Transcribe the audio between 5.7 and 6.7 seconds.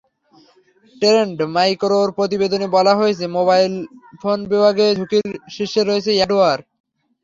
রয়েছে অ্যাডওয়্যার।